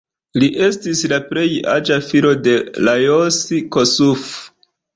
[0.43, 1.43] Li estis la plej
[1.75, 2.57] aĝa filo de
[2.89, 3.41] Lajos
[3.77, 4.35] Kossuth.